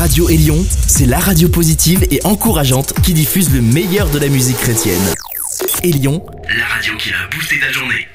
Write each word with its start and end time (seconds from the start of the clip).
Radio 0.00 0.30
Élion, 0.30 0.64
c'est 0.86 1.04
la 1.04 1.18
radio 1.18 1.50
positive 1.50 2.06
et 2.10 2.20
encourageante 2.24 2.94
qui 3.02 3.12
diffuse 3.12 3.52
le 3.52 3.60
meilleur 3.60 4.08
de 4.08 4.18
la 4.18 4.28
musique 4.28 4.56
chrétienne. 4.56 4.98
Élion, 5.82 6.24
la 6.56 6.64
radio 6.64 6.96
qui 6.96 7.10
a 7.10 7.28
boosté 7.30 7.60
ta 7.60 7.70
journée. 7.70 8.08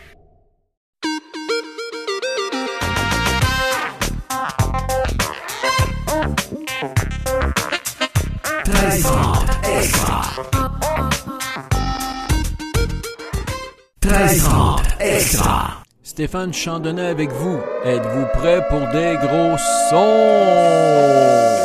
extra. 14.99 15.83
Stéphane 16.01 16.51
Chandonnet 16.51 17.05
avec 17.05 17.31
vous. 17.31 17.59
Êtes-vous 17.83 18.25
prêt 18.33 18.65
pour 18.71 18.79
des 18.91 19.17
gros 19.21 19.55
sons? 19.91 21.64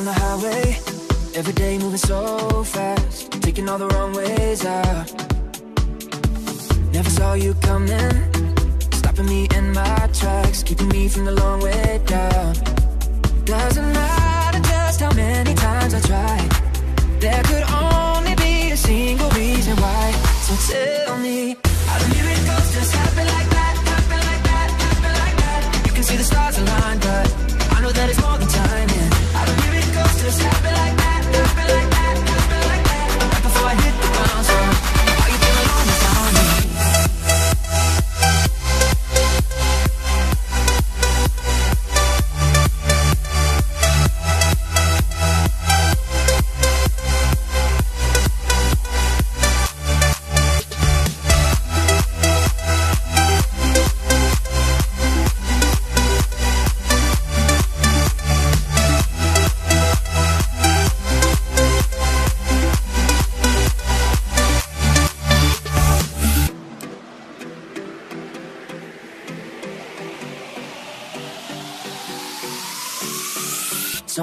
90 0.00 0.04
miles 0.04 0.04
on 0.04 0.04
the 0.04 0.12
highway, 0.12 0.76
every 1.34 1.52
day 1.52 1.78
moving 1.78 1.98
so 1.98 2.64
fast, 2.64 3.32
taking 3.42 3.68
all 3.68 3.78
the 3.78 3.88
wrong 3.88 4.12
ways 4.14 4.64
out. 4.64 5.12
Never 6.92 7.10
saw 7.10 7.34
you 7.34 7.54
coming, 7.54 8.12
stopping 8.92 9.26
me 9.26 9.48
in 9.56 9.72
my 9.72 10.08
tracks, 10.12 10.62
keeping 10.62 10.88
me 10.88 11.08
from 11.08 11.24
the 11.24 11.32
long 11.32 11.60
way 11.60 12.00
down. 12.06 12.54
Doesn't 13.44 13.92
matter 13.92 14.60
just 14.60 15.00
how 15.00 15.12
many 15.14 15.54
times 15.54 15.94
I 15.94 16.00
tried, 16.00 16.50
there 17.20 17.42
could 17.44 17.64
only 17.70 18.34
be 18.36 18.70
a 18.72 18.76
single 18.76 19.30
reason 19.30 19.76
why. 19.76 20.12
So 20.46 20.52
tell 20.72 21.18
me, 21.18 21.56
how 21.86 21.98
do 21.98 22.06
miracles 22.14 22.74
just 22.74 22.92
happen 22.94 23.26
like 23.26 23.50
that, 23.56 23.74
happen 23.92 24.20
like 24.30 24.44
that, 24.50 24.68
happen 24.84 25.12
like 25.22 25.36
that? 25.44 25.86
You 25.86 25.92
can 25.92 26.02
see 26.02 26.16
the 26.16 26.24
stars 26.24 26.58
align, 26.58 26.79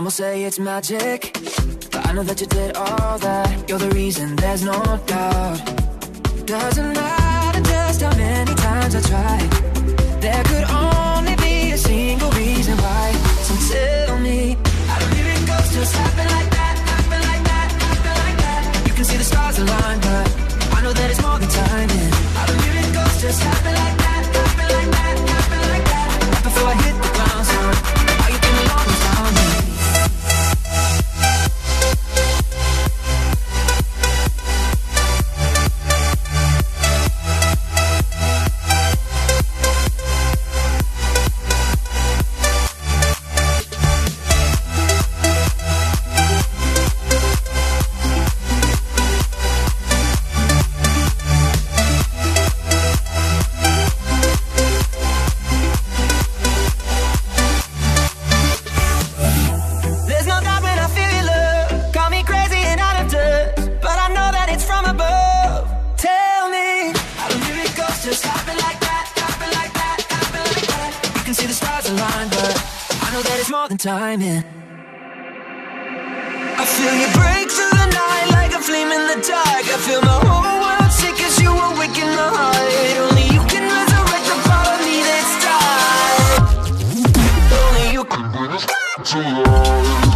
will 0.08 0.12
say 0.12 0.46
it's 0.46 0.58
magic, 0.58 1.34
but 1.92 2.08
I 2.08 2.14
know 2.14 2.24
that 2.24 2.40
you 2.40 2.48
did 2.48 2.78
all 2.78 3.18
that. 3.20 3.68
You're 3.68 3.78
the 3.78 3.90
reason, 3.90 4.38
there's 4.38 4.64
no 4.64 4.80
doubt. 5.06 5.60
Doesn't 6.46 6.94
matter 6.94 7.62
just 7.64 8.02
how 8.02 8.16
many 8.16 8.56
times 8.56 8.96
I 8.96 9.02
tried. 9.02 9.50
There 10.22 10.44
could 10.46 10.64
only 10.70 10.97
stars 71.58 71.90
align, 71.90 72.30
but 72.30 72.54
I 73.02 73.08
know 73.14 73.22
that 73.22 73.38
it's 73.40 73.50
more 73.50 73.68
than 73.68 73.78
timing. 73.78 74.44
I 76.62 76.66
feel 76.76 76.94
you 77.02 77.10
break 77.18 77.50
through 77.50 77.74
the 77.82 77.90
night 77.98 78.28
like 78.38 78.54
a 78.54 78.62
flame 78.62 78.92
in 78.98 79.04
the 79.12 79.18
dark. 79.26 79.66
I 79.66 79.78
feel 79.86 80.02
my 80.02 80.18
whole 80.26 80.60
world 80.64 80.92
shake 81.00 81.22
as 81.26 81.40
you 81.42 81.50
awaken 81.50 82.10
my 82.20 82.30
heart. 82.38 82.70
Only 83.06 83.26
you 83.36 83.42
can 83.52 83.66
resurrect 83.66 84.26
the 84.30 84.38
part 84.46 84.68
of 84.74 84.80
me 84.86 84.98
that's 85.08 85.34
died. 85.46 86.46
Only 87.62 87.86
you 87.98 88.04
can 88.06 88.26
bring 88.32 88.52
us 88.58 88.66
back 88.66 88.98
to 89.12 89.20
life. 89.50 90.07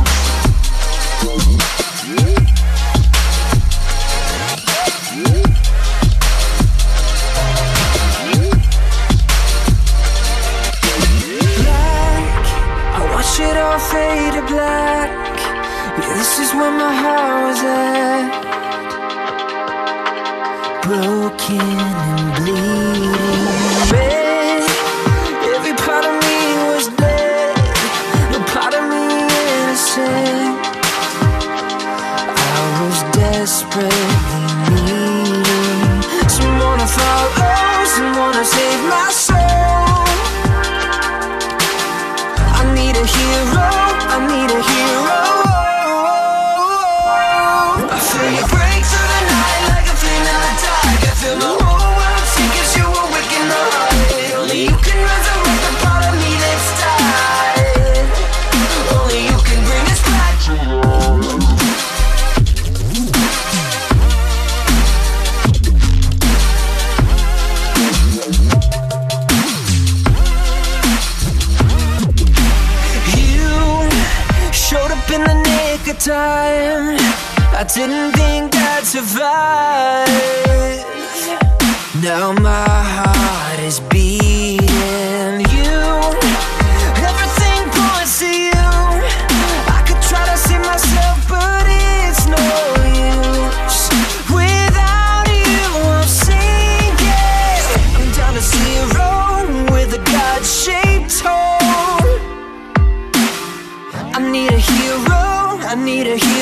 Is 16.41 16.53
where 16.55 16.71
my 16.71 16.93
heart 17.03 17.43
was 17.47 17.61
at. 17.63 18.41
Broken 20.83 21.61
and 21.61 22.35
bleeding 22.37 22.80
survive. 78.91 80.05
Now 82.03 82.33
my 82.33 82.83
heart 82.97 83.59
is 83.61 83.79
beating 83.79 85.39
You. 85.55 85.79
Everything 87.09 87.61
points 87.71 88.19
to 88.19 88.27
you. 88.27 88.67
I 89.75 89.79
could 89.87 90.01
try 90.09 90.23
to 90.31 90.37
see 90.45 90.59
myself 90.71 91.17
but 91.29 91.65
it's 91.71 92.23
no 92.35 92.47
use. 93.07 93.81
Without 94.39 95.25
you 95.31 95.67
I'm 95.95 96.09
sinking. 96.25 97.63
I'm 97.95 98.07
down 98.17 98.33
to 98.33 98.43
zero 98.55 99.09
with 99.71 99.99
a 99.99 100.01
God-shaped 100.11 101.15
hole. 101.25 102.09
I 104.15 104.19
need 104.33 104.51
a 104.51 104.61
hero, 104.71 105.23
I 105.71 105.75
need 105.79 106.07
a 106.07 106.17
hero. 106.17 106.40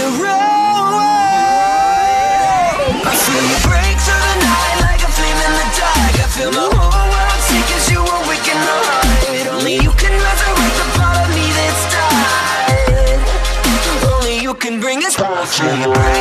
Should 15.59 15.77
you 15.77 15.91
pray? 15.91 16.18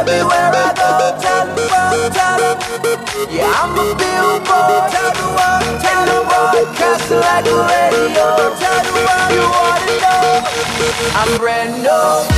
everywhere 0.00 0.50
I 0.52 0.72
go. 0.72 0.88
Tell 1.20 1.44
the 1.52 1.64
world, 1.68 2.12
tell 2.16 2.38
the 2.40 2.92
Yeah, 3.28 3.60
I'm 3.60 3.76
a 3.76 3.86
billboard. 4.00 4.88
Tell 4.92 5.12
the 5.12 5.26
world, 5.36 5.76
tell 5.84 6.04
the 6.08 6.18
world. 6.24 6.68
Castle 6.76 7.20
like 7.20 7.44
a 7.44 7.56
radio. 7.68 8.26
Tell 8.60 8.80
the 8.86 8.92
world 8.96 9.30
you 9.36 9.44
wanna 9.56 9.96
know. 10.00 10.40
I'm 11.20 11.30
brand 11.38 11.82
new. 11.82 12.29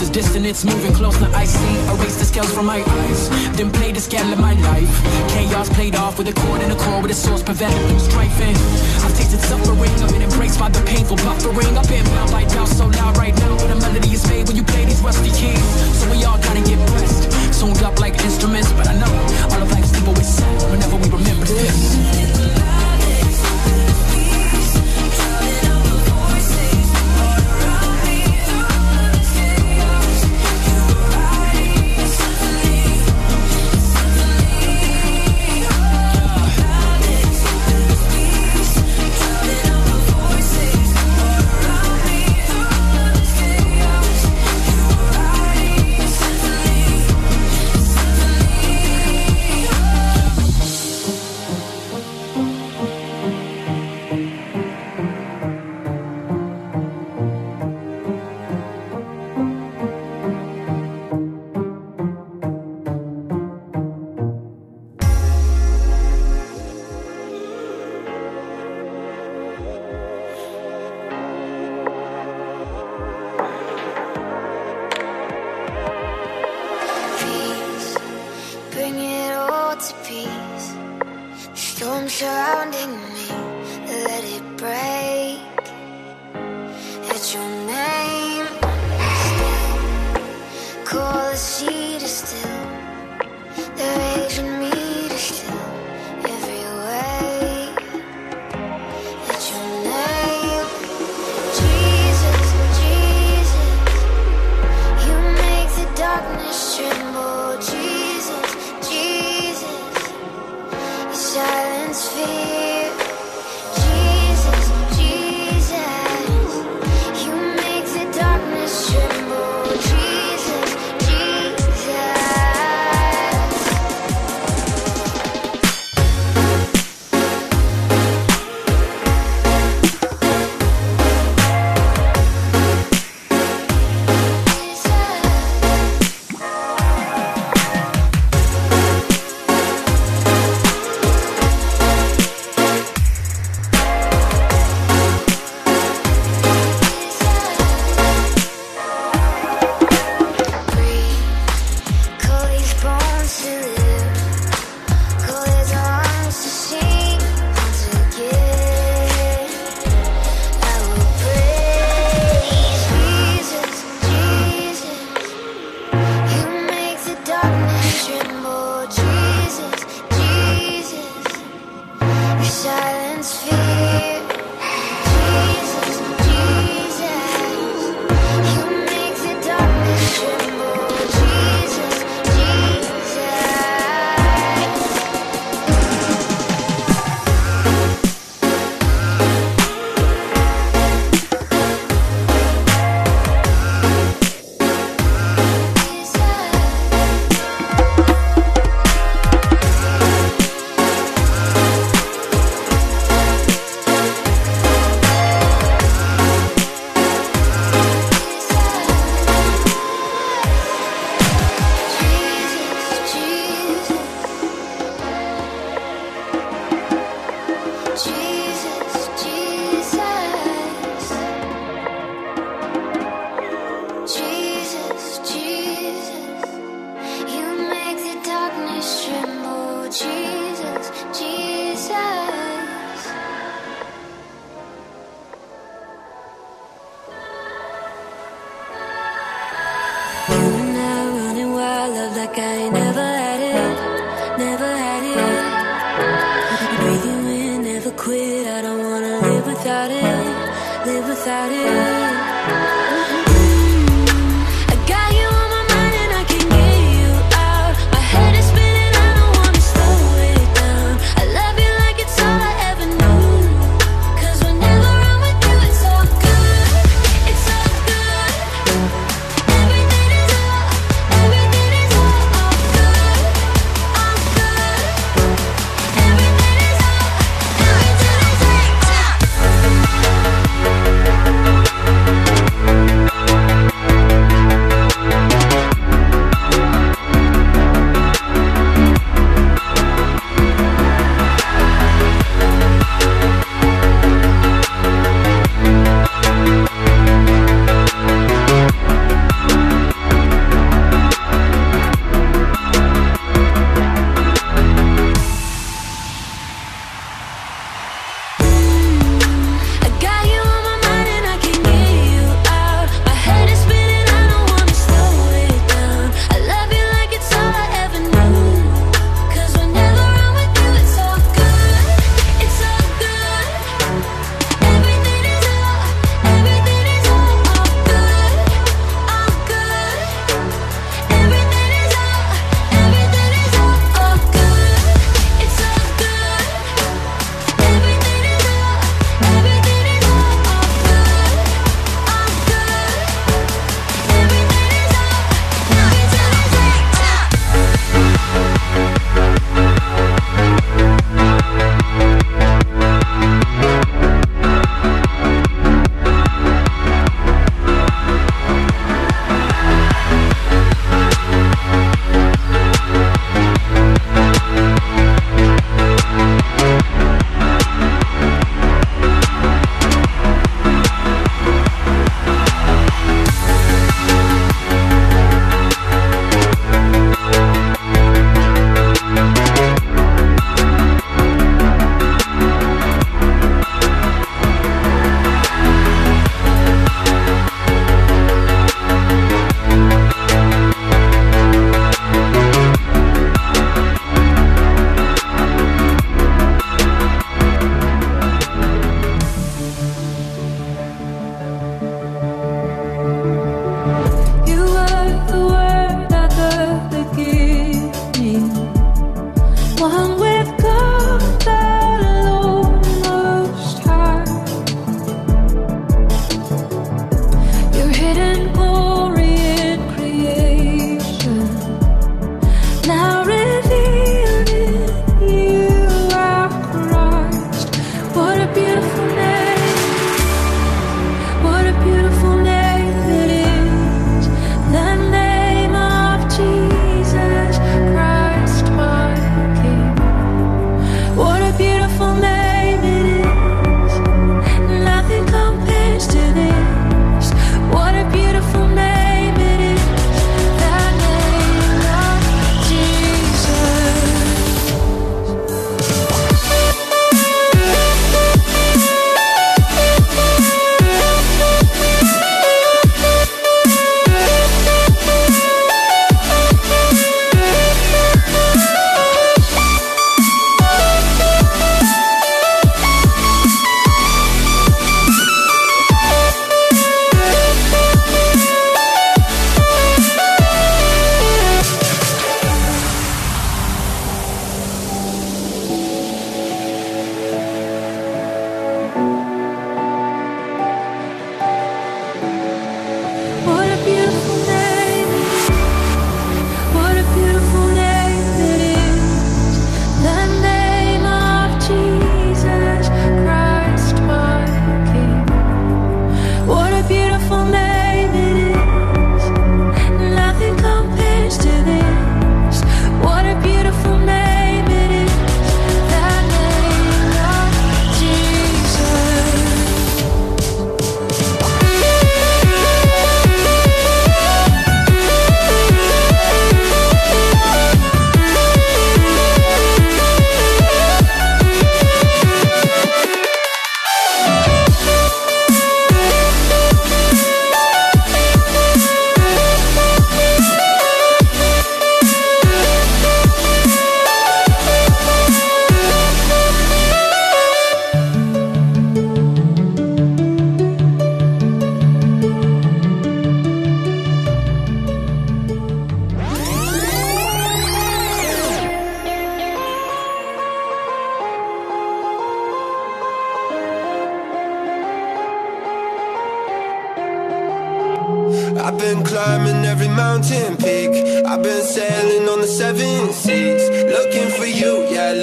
Is 0.00 0.10
dissonance 0.10 0.64
moving 0.64 0.92
closer. 0.94 1.26
I 1.34 1.44
see. 1.44 1.74
Erase 1.90 2.18
the 2.18 2.24
scales 2.24 2.52
from 2.54 2.66
my 2.66 2.78
eyes. 2.86 3.28
Then 3.56 3.72
play 3.72 3.90
the 3.90 4.00
scale 4.00 4.32
of 4.32 4.38
my 4.38 4.54
life. 4.70 4.94
Chaos 5.34 5.68
played 5.70 5.96
off 5.96 6.18
with 6.18 6.28
a 6.28 6.32
chord 6.32 6.60
and 6.62 6.70
a 6.70 6.76
chord 6.76 7.02
with 7.02 7.10
a 7.10 7.14
source 7.14 7.42
preventing 7.42 7.82
from 7.88 7.98
strifing. 7.98 8.54
I've 9.02 9.16
tasted 9.18 9.40
suffering. 9.40 9.90
I've 9.98 10.12
been 10.12 10.22
embraced 10.22 10.60
by 10.60 10.68
the 10.68 10.80
painful 10.86 11.16
buffering. 11.16 11.76
I've 11.76 11.88
been 11.88 12.04
bound 12.14 12.30
by 12.30 12.44
doubt 12.44 12.68
so 12.68 12.86
loud 12.86 13.16
right 13.18 13.34
now. 13.42 13.56
But 13.58 13.72
a 13.72 13.74
melody 13.74 14.14
is 14.14 14.24
made 14.28 14.46
when 14.46 14.54
you 14.54 14.62
play 14.62 14.84
these 14.84 15.02
rusty 15.02 15.30
keys. 15.30 15.66
So 15.98 16.08
we 16.12 16.22
all 16.22 16.38
gotta 16.38 16.62
get 16.62 16.78
blessed. 16.94 17.58
Tuned 17.58 17.82
up 17.82 17.98
like 17.98 18.14
instruments. 18.22 18.70
But 18.78 18.86
I 18.86 18.94
know 19.02 19.12
all 19.50 19.60
of 19.60 19.72
life's 19.72 19.90
people 19.90 20.14
is 20.14 20.30
sad 20.30 20.70
whenever 20.70 20.94
we 20.94 21.08
remember 21.10 21.44
this. 21.44 22.37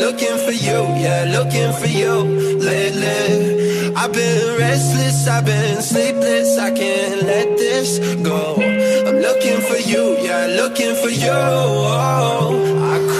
Looking 0.05 0.37
for 0.45 0.51
you, 0.51 0.79
yeah, 1.03 1.25
looking 1.37 1.71
for 1.79 1.87
you 1.87 2.13
lately. 2.69 3.93
I've 3.95 4.13
been 4.13 4.59
restless, 4.59 5.27
I've 5.27 5.45
been 5.45 5.81
sleepless. 5.81 6.59
I 6.59 6.69
can't 6.69 7.23
let 7.23 7.57
this 7.57 7.97
go. 8.21 8.53
I'm 9.07 9.17
looking 9.27 9.59
for 9.67 9.77
you, 9.77 10.03
yeah, 10.19 10.45
looking 10.61 10.93
for 11.01 11.09
you. 11.09 11.31
Oh, 11.31 12.93
I 12.93 13.14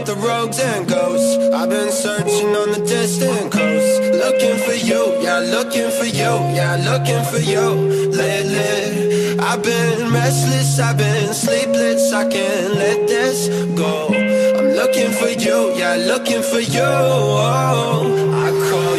with 0.00 0.14
the 0.14 0.26
rogues 0.26 0.58
and 0.58 0.88
ghosts. 0.88 1.36
I've 1.52 1.68
been 1.68 1.92
searching 1.92 2.48
on 2.56 2.70
the 2.72 2.84
distant 2.86 3.52
coast. 3.52 4.00
Looking 4.24 4.56
for 4.64 4.72
you, 4.72 5.20
yeah, 5.22 5.38
looking 5.38 5.90
for 5.90 6.04
you, 6.04 6.32
yeah, 6.56 6.76
looking 6.90 7.22
for 7.30 7.38
you 7.38 7.66
lately. 8.10 9.38
I've 9.38 9.62
been 9.62 10.12
restless, 10.12 10.78
I've 10.78 10.96
been 10.96 11.32
sleepless, 11.34 12.12
I 12.12 12.28
can't 12.28 12.74
let 12.74 13.08
this 13.08 13.48
go. 13.76 14.08
I'm 14.58 14.70
looking 14.80 15.10
for 15.12 15.28
you, 15.28 15.74
yeah, 15.76 15.96
looking 15.96 16.42
for 16.42 16.60
you. 16.60 16.82
Oh, 16.82 18.32
I 18.46 18.48
call 18.70 18.96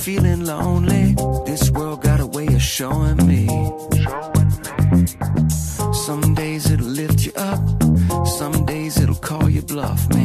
feeling 0.00 0.46
lonely, 0.46 1.14
this 1.44 1.70
world 1.70 2.02
got 2.02 2.20
a 2.20 2.26
way 2.26 2.46
of 2.46 2.62
showing 2.62 3.18
me. 3.26 3.46
Some 5.92 6.34
days 6.34 6.70
it'll 6.70 6.86
lift 6.86 7.26
you 7.26 7.32
up, 7.36 7.60
some 8.26 8.64
days 8.64 8.98
it'll 8.98 9.14
call 9.14 9.50
you 9.50 9.60
bluff, 9.60 10.08
man. 10.08 10.19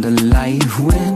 the 0.00 0.10
light 0.10 0.62
when 0.80 1.13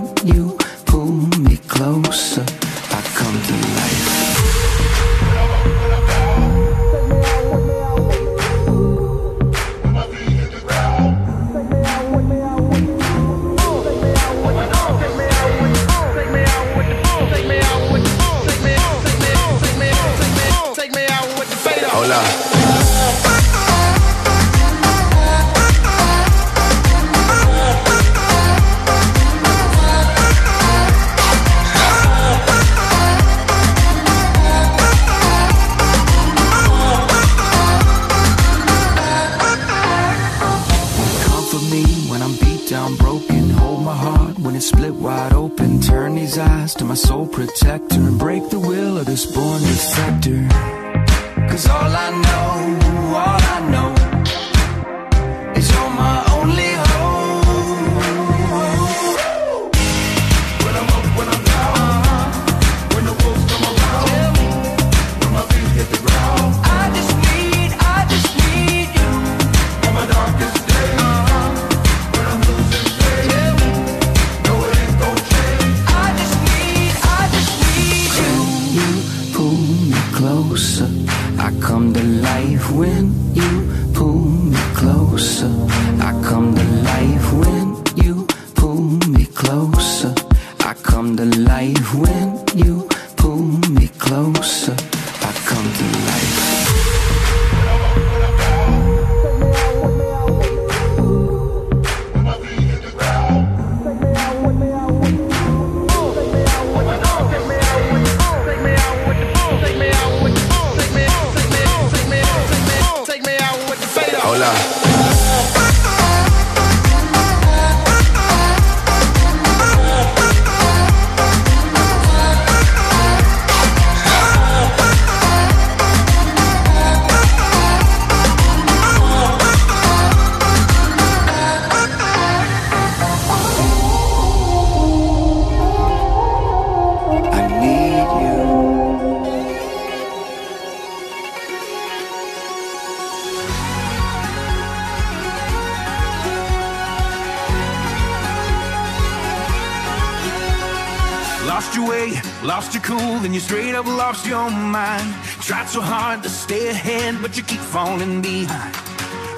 When 153.29 153.35
you 153.35 153.41
straight 153.41 153.75
up 153.75 153.85
lost 153.85 154.27
your 154.27 154.49
mind. 154.49 155.13
Tried 155.43 155.69
so 155.69 155.83
hard 155.83 156.23
to 156.23 156.31
stay 156.31 156.69
ahead, 156.69 157.21
but 157.21 157.37
you 157.37 157.43
keep 157.43 157.61
falling 157.61 158.23
behind. 158.23 158.75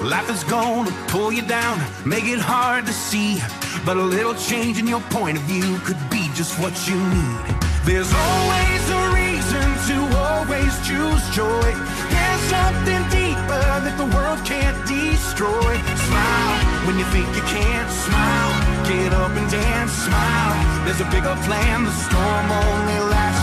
Life 0.01 0.29
is 0.29 0.45
gonna 0.45 0.91
pull 1.09 1.29
you 1.33 1.41
down, 1.41 1.77
make 2.05 2.23
it 2.23 2.39
hard 2.39 2.85
to 2.85 2.93
see. 2.93 3.43
But 3.85 3.97
a 3.97 4.01
little 4.01 4.33
change 4.35 4.79
in 4.79 4.87
your 4.87 5.01
point 5.11 5.35
of 5.39 5.43
view 5.43 5.77
could 5.83 5.99
be 6.09 6.23
just 6.39 6.57
what 6.57 6.71
you 6.87 6.95
need. 6.95 7.43
There's 7.83 8.13
always 8.15 8.83
a 8.99 9.03
reason 9.11 9.67
to 9.89 9.97
always 10.23 10.71
choose 10.87 11.23
joy. 11.35 11.71
There's 12.15 12.43
something 12.47 13.03
deeper 13.11 13.65
that 13.83 13.95
the 13.99 14.07
world 14.15 14.39
can't 14.47 14.79
destroy. 14.87 15.73
Smile 16.07 16.55
when 16.87 16.95
you 16.95 17.07
think 17.11 17.27
you 17.35 17.43
can't. 17.43 17.91
Smile, 17.91 18.51
get 18.87 19.11
up 19.11 19.35
and 19.35 19.51
dance. 19.51 19.91
Smile, 20.07 20.55
there's 20.85 21.01
a 21.03 21.09
bigger 21.11 21.35
plan. 21.43 21.83
The 21.83 21.91
storm 21.91 22.47
only 22.63 22.99
lasts 23.11 23.40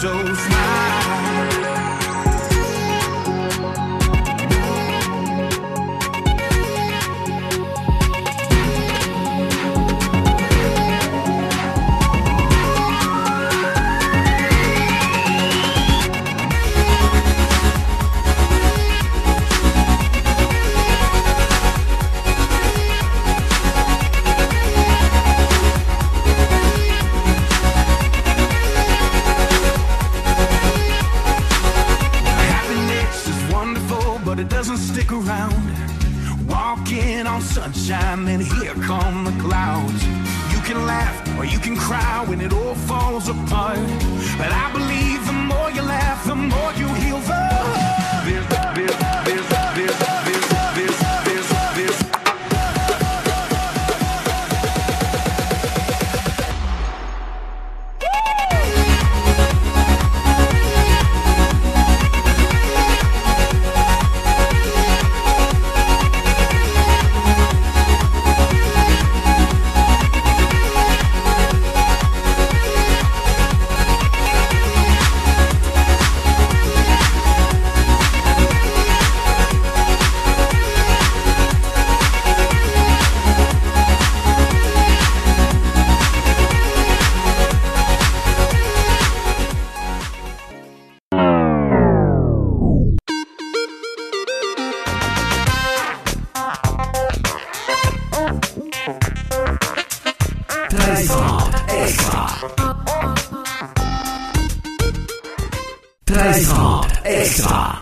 so 0.00 0.08
smile. 0.34 1.69